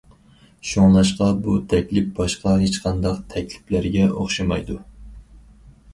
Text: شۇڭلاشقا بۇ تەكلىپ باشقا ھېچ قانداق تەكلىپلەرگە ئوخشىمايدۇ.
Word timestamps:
شۇڭلاشقا 0.69 1.27
بۇ 1.47 1.57
تەكلىپ 1.73 2.09
باشقا 2.21 2.55
ھېچ 2.63 2.79
قانداق 2.87 3.19
تەكلىپلەرگە 3.35 4.11
ئوخشىمايدۇ. 4.17 4.83